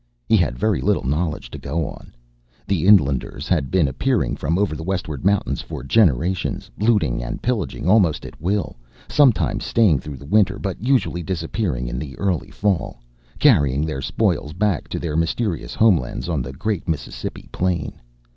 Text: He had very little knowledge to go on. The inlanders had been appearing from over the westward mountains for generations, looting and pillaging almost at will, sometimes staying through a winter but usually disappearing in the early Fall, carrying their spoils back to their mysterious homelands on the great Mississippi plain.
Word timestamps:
He 0.27 0.35
had 0.35 0.57
very 0.57 0.81
little 0.81 1.05
knowledge 1.07 1.51
to 1.51 1.59
go 1.59 1.85
on. 1.87 2.15
The 2.65 2.87
inlanders 2.87 3.47
had 3.47 3.69
been 3.69 3.87
appearing 3.87 4.35
from 4.35 4.57
over 4.57 4.75
the 4.75 4.81
westward 4.81 5.23
mountains 5.23 5.61
for 5.61 5.83
generations, 5.83 6.71
looting 6.79 7.21
and 7.21 7.39
pillaging 7.43 7.87
almost 7.87 8.25
at 8.25 8.41
will, 8.41 8.77
sometimes 9.07 9.63
staying 9.63 9.99
through 9.99 10.17
a 10.19 10.25
winter 10.25 10.57
but 10.57 10.81
usually 10.83 11.21
disappearing 11.21 11.87
in 11.87 11.99
the 11.99 12.17
early 12.17 12.49
Fall, 12.49 12.99
carrying 13.37 13.85
their 13.85 14.01
spoils 14.01 14.53
back 14.53 14.87
to 14.87 14.97
their 14.97 15.15
mysterious 15.15 15.75
homelands 15.75 16.27
on 16.27 16.41
the 16.41 16.51
great 16.51 16.87
Mississippi 16.87 17.47
plain. 17.51 17.93